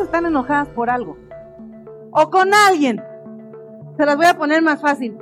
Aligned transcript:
Están 0.00 0.26
enojadas 0.26 0.68
por 0.68 0.90
algo. 0.90 1.16
O 2.10 2.30
con 2.30 2.50
alguien. 2.68 3.02
Se 3.96 4.04
las 4.04 4.16
voy 4.16 4.26
a 4.26 4.36
poner 4.36 4.62
más 4.62 4.80
fácil. 4.80 5.16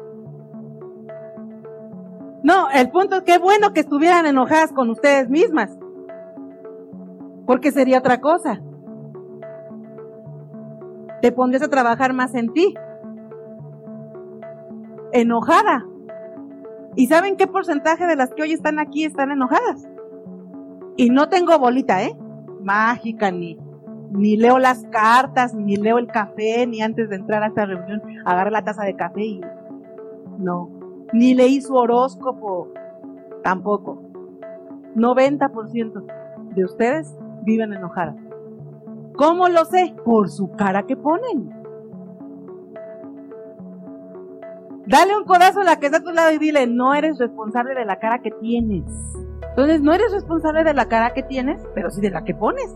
No, 2.42 2.70
el 2.70 2.90
punto 2.90 3.16
es 3.16 3.22
que 3.22 3.38
bueno 3.38 3.72
que 3.72 3.80
estuvieran 3.80 4.26
enojadas 4.26 4.72
con 4.72 4.90
ustedes 4.90 5.28
mismas. 5.28 5.78
Porque 7.46 7.70
sería 7.70 7.98
otra 7.98 8.20
cosa. 8.20 8.60
Te 11.20 11.32
pondrías 11.32 11.62
a 11.62 11.70
trabajar 11.70 12.12
más 12.14 12.34
en 12.34 12.52
ti. 12.52 12.74
Enojada. 15.12 15.86
¿Y 16.96 17.06
saben 17.06 17.36
qué 17.36 17.46
porcentaje 17.46 18.06
de 18.06 18.16
las 18.16 18.34
que 18.34 18.42
hoy 18.42 18.52
están 18.52 18.78
aquí 18.78 19.04
están 19.04 19.30
enojadas? 19.30 19.86
Y 20.96 21.10
no 21.10 21.28
tengo 21.28 21.58
bolita, 21.58 22.02
¿eh? 22.02 22.16
Mágica, 22.60 23.30
ni, 23.30 23.58
ni 24.12 24.36
leo 24.36 24.58
las 24.58 24.84
cartas, 24.90 25.54
ni 25.54 25.76
leo 25.76 25.98
el 25.98 26.06
café, 26.06 26.66
ni 26.66 26.82
antes 26.82 27.08
de 27.08 27.16
entrar 27.16 27.42
a 27.42 27.46
esta 27.48 27.64
reunión 27.64 28.02
agarré 28.24 28.50
la 28.50 28.62
taza 28.62 28.84
de 28.84 28.94
café 28.94 29.22
y 29.22 29.40
no. 30.38 30.70
Ni 31.12 31.34
leí 31.34 31.60
su 31.60 31.74
horóscopo, 31.74 32.68
tampoco. 33.42 34.02
90% 34.94 36.04
de 36.54 36.64
ustedes 36.64 37.16
viven 37.44 37.72
enojadas. 37.72 38.16
¿Cómo 39.16 39.48
lo 39.48 39.64
sé? 39.64 39.94
Por 40.04 40.28
su 40.28 40.52
cara 40.52 40.84
que 40.84 40.96
ponen. 40.96 41.50
Dale 44.86 45.16
un 45.16 45.24
codazo 45.24 45.60
a 45.60 45.64
la 45.64 45.76
que 45.76 45.86
está 45.86 45.98
a 45.98 46.02
tu 46.02 46.10
lado 46.10 46.32
y 46.32 46.38
dile, 46.38 46.66
no 46.66 46.92
eres 46.92 47.18
responsable 47.18 47.74
de 47.74 47.84
la 47.84 47.98
cara 47.98 48.20
que 48.20 48.30
tienes. 48.30 48.84
Entonces, 49.50 49.80
no 49.80 49.92
eres 49.92 50.12
responsable 50.12 50.64
de 50.64 50.74
la 50.74 50.86
cara 50.86 51.12
que 51.14 51.22
tienes, 51.22 51.62
pero 51.74 51.90
sí 51.90 52.00
de 52.00 52.10
la 52.10 52.24
que 52.24 52.34
pones. 52.34 52.72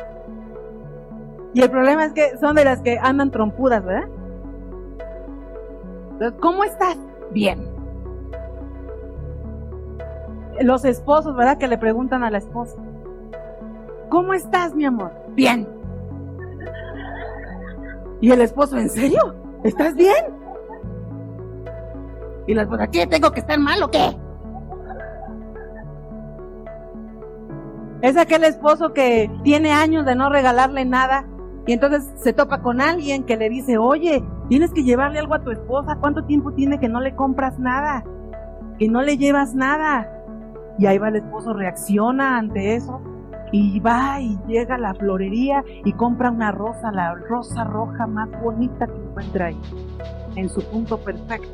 Y 1.57 1.63
el 1.63 1.71
problema 1.71 2.05
es 2.05 2.13
que 2.13 2.37
son 2.37 2.55
de 2.55 2.67
las 2.67 2.83
que 2.83 2.99
andan 2.99 3.31
trompudas, 3.31 3.83
¿verdad? 3.83 4.11
¿cómo 6.39 6.65
estás? 6.65 6.99
Bien. 7.31 7.67
Los 10.61 10.85
esposos, 10.85 11.35
¿verdad? 11.35 11.57
Que 11.57 11.67
le 11.67 11.79
preguntan 11.79 12.25
a 12.25 12.31
la 12.31 12.37
esposa. 12.37 12.77
¿Cómo 14.11 14.35
estás, 14.35 14.75
mi 14.75 14.85
amor? 14.85 15.11
Bien. 15.35 15.67
Y 18.21 18.33
el 18.33 18.43
esposo, 18.43 18.77
¿en 18.77 18.91
serio? 18.91 19.35
¿Estás 19.65 19.95
bien? 19.95 20.27
Y 22.47 22.53
la 22.53 22.65
esposa, 22.65 22.87
¿qué? 22.89 23.07
¿Tengo 23.07 23.31
que 23.31 23.41
estar 23.41 23.59
mal 23.59 23.83
o 23.83 23.91
qué? 23.91 24.15
Es 28.03 28.19
aquel 28.19 28.45
esposo 28.45 28.93
que 28.93 29.31
tiene 29.43 29.73
años 29.73 30.05
de 30.05 30.15
no 30.17 30.29
regalarle 30.29 30.85
nada 30.85 31.25
y 31.67 31.73
entonces 31.73 32.09
se 32.17 32.33
topa 32.33 32.63
con 32.63 32.81
alguien 32.81 33.25
que 33.25 33.37
le 33.37 33.49
dice, 33.49 33.77
oye, 33.77 34.23
tienes 34.49 34.73
que 34.73 34.85
llevarle 34.85 35.19
algo 35.19 35.35
a 35.35 35.43
tu 35.43 35.51
esposa, 35.51 35.97
¿cuánto 36.01 36.25
tiempo 36.25 36.53
tiene 36.53 36.79
que 36.79 36.89
no 36.89 37.01
le 37.01 37.17
compras 37.17 37.59
nada? 37.59 38.05
Que 38.79 38.89
no 38.89 39.03
le 39.03 39.19
llevas 39.19 39.55
nada. 39.55 40.13
Y 40.79 40.87
ahí 40.87 40.99
va 40.99 41.09
el 41.09 41.17
esposo, 41.17 41.55
reacciona 41.55 42.39
ante 42.39 42.77
eso 42.77 43.01
y 43.51 43.81
va 43.81 44.21
y 44.21 44.39
llega 44.47 44.77
a 44.77 44.79
la 44.79 44.95
florería 44.95 45.65
y 45.85 45.93
compra 45.93 46.31
una 46.31 46.53
rosa, 46.53 46.93
la 46.93 47.15
rosa 47.15 47.65
roja 47.65 48.07
más 48.07 48.29
bonita 48.43 48.87
que 48.87 48.97
encuentra 48.97 49.47
ahí, 49.47 49.61
en 50.37 50.49
su 50.49 50.63
punto 50.63 50.99
perfecto. 50.99 51.49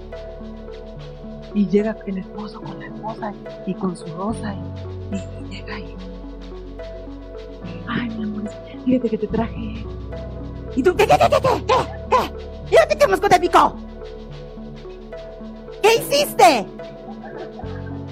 Y 1.54 1.68
llega 1.68 1.96
el 2.06 2.18
esposo 2.18 2.60
con 2.60 2.78
la 2.78 2.86
esposa 2.86 3.32
y 3.66 3.74
con 3.74 3.96
su 3.96 4.06
rosa 4.16 4.54
y, 4.54 5.54
llega 5.54 5.74
ahí. 5.74 5.96
Ay, 7.88 8.10
mi 8.10 8.24
amor, 8.24 8.50
fíjate 8.84 9.10
que 9.10 9.18
te 9.18 9.26
traje. 9.26 9.84
¿Y 10.74 10.82
tú 10.82 10.96
qué, 10.96 11.06
qué, 11.06 11.18
qué, 11.18 11.28
qué, 11.28 11.38
qué, 11.40 12.88
qué? 12.88 12.98
que 12.98 13.08
mosco. 13.08 13.28
¿Qué 15.82 15.94
hiciste? 15.94 16.66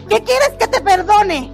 ¿Qué 0.08 0.22
quieres 0.22 0.50
que 0.58 0.66
te 0.66 0.80
perdone? 0.80 1.52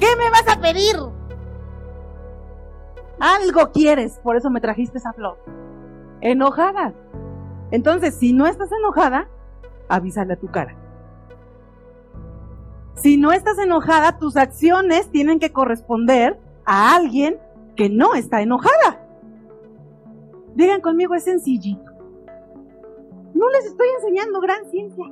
¿Qué 0.00 0.16
me 0.16 0.30
vas 0.30 0.48
a 0.48 0.60
pedir? 0.60 0.96
Algo 3.20 3.70
quieres, 3.72 4.18
por 4.22 4.36
eso 4.36 4.48
me 4.48 4.60
trajiste 4.60 4.98
esa 4.98 5.12
flor. 5.12 5.38
Enojada. 6.22 6.94
Entonces, 7.70 8.16
si 8.16 8.32
no 8.32 8.46
estás 8.46 8.72
enojada, 8.72 9.28
avísale 9.88 10.32
a 10.32 10.36
tu 10.36 10.46
cara. 10.46 10.74
Si 12.94 13.16
no 13.16 13.32
estás 13.32 13.58
enojada, 13.58 14.18
tus 14.18 14.36
acciones 14.36 15.10
tienen 15.10 15.38
que 15.38 15.52
corresponder 15.52 16.38
a 16.64 16.94
alguien 16.94 17.38
que 17.76 17.88
no 17.88 18.14
está 18.14 18.42
enojada. 18.42 19.00
Digan 20.54 20.80
conmigo, 20.80 21.14
es 21.14 21.24
sencillito. 21.24 21.90
No 23.34 23.48
les 23.50 23.64
estoy 23.66 23.86
enseñando 23.96 24.40
gran 24.40 24.66
ciencia. 24.70 25.04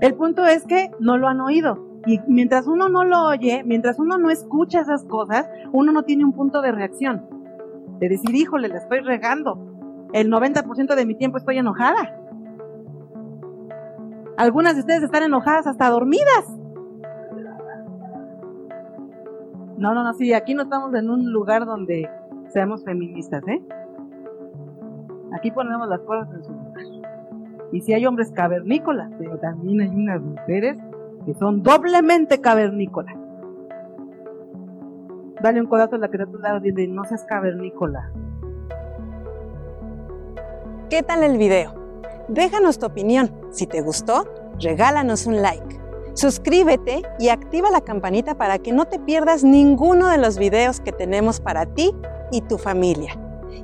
El 0.00 0.14
punto 0.14 0.44
es 0.44 0.64
que 0.64 0.90
no 1.00 1.16
lo 1.16 1.28
han 1.28 1.40
oído. 1.40 1.86
Y 2.06 2.20
mientras 2.28 2.66
uno 2.66 2.88
no 2.88 3.04
lo 3.04 3.24
oye, 3.24 3.64
mientras 3.64 3.98
uno 3.98 4.18
no 4.18 4.30
escucha 4.30 4.80
esas 4.80 5.04
cosas, 5.04 5.48
uno 5.72 5.92
no 5.92 6.02
tiene 6.02 6.24
un 6.24 6.32
punto 6.32 6.60
de 6.60 6.70
reacción. 6.70 7.26
De 7.98 8.08
decir, 8.08 8.34
híjole, 8.34 8.68
le 8.68 8.76
estoy 8.76 9.00
regando. 9.00 9.58
El 10.12 10.30
90% 10.30 10.94
de 10.94 11.06
mi 11.06 11.14
tiempo 11.14 11.38
estoy 11.38 11.58
enojada. 11.58 12.14
Algunas 14.36 14.74
de 14.74 14.80
ustedes 14.80 15.02
están 15.02 15.22
enojadas 15.22 15.66
hasta 15.66 15.88
dormidas. 15.88 16.44
No, 19.78 19.94
no, 19.94 20.04
no, 20.04 20.12
sí, 20.14 20.32
aquí 20.32 20.54
no 20.54 20.62
estamos 20.62 20.94
en 20.94 21.10
un 21.10 21.32
lugar 21.32 21.64
donde 21.64 22.08
seamos 22.48 22.84
feministas, 22.84 23.42
¿eh? 23.48 23.62
Aquí 25.34 25.50
ponemos 25.50 25.88
las 25.88 26.00
cosas 26.00 26.32
en 26.34 26.44
su 26.44 26.52
lugar. 26.52 26.84
Y 27.72 27.80
si 27.80 27.92
hay 27.92 28.06
hombres 28.06 28.30
cavernícolas, 28.30 29.10
pero 29.18 29.38
también 29.38 29.80
hay 29.80 29.88
unas 29.88 30.22
mujeres 30.22 30.78
que 31.24 31.34
son 31.34 31.62
doblemente 31.62 32.40
cavernícolas. 32.40 33.16
Dale 35.42 35.60
un 35.60 35.66
codazo 35.66 35.96
a 35.96 35.98
la 35.98 36.08
que 36.08 36.16
está 36.16 36.54
a 36.56 36.60
tu 36.60 36.66
y 36.66 36.72
dile, 36.72 36.92
no 36.92 37.04
seas 37.04 37.24
cavernícola. 37.24 38.10
¿Qué 40.88 41.02
tal 41.02 41.22
el 41.22 41.36
video? 41.36 41.85
Déjanos 42.28 42.78
tu 42.78 42.86
opinión. 42.86 43.32
Si 43.50 43.66
te 43.66 43.80
gustó, 43.80 44.26
regálanos 44.60 45.26
un 45.26 45.42
like. 45.42 45.80
Suscríbete 46.14 47.02
y 47.18 47.28
activa 47.28 47.70
la 47.70 47.82
campanita 47.82 48.36
para 48.36 48.58
que 48.58 48.72
no 48.72 48.86
te 48.86 48.98
pierdas 48.98 49.44
ninguno 49.44 50.08
de 50.08 50.18
los 50.18 50.38
videos 50.38 50.80
que 50.80 50.92
tenemos 50.92 51.40
para 51.40 51.66
ti 51.66 51.92
y 52.32 52.40
tu 52.40 52.58
familia. 52.58 53.16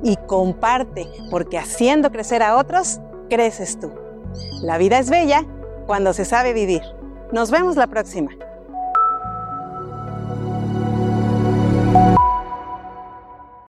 Y 0.03 0.17
comparte, 0.27 1.07
porque 1.31 1.57
haciendo 1.57 2.11
crecer 2.11 2.43
a 2.43 2.57
otros, 2.57 2.99
creces 3.29 3.79
tú. 3.79 3.91
La 4.61 4.77
vida 4.77 4.99
es 4.99 5.09
bella 5.09 5.45
cuando 5.87 6.13
se 6.13 6.25
sabe 6.25 6.53
vivir. 6.53 6.81
Nos 7.31 7.51
vemos 7.51 7.75
la 7.75 7.87
próxima. 7.87 8.31